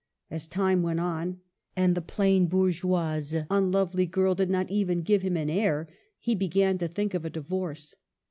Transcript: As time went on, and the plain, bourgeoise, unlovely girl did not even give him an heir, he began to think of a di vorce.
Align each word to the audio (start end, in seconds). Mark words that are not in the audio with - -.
As 0.31 0.47
time 0.47 0.81
went 0.81 0.99
on, 0.99 1.41
and 1.75 1.93
the 1.93 2.01
plain, 2.01 2.47
bourgeoise, 2.47 3.35
unlovely 3.51 4.07
girl 4.07 4.33
did 4.33 4.49
not 4.49 4.71
even 4.71 5.03
give 5.03 5.21
him 5.21 5.37
an 5.37 5.47
heir, 5.47 5.87
he 6.17 6.33
began 6.33 6.79
to 6.79 6.87
think 6.87 7.13
of 7.13 7.23
a 7.23 7.29
di 7.29 7.41
vorce. 7.41 7.93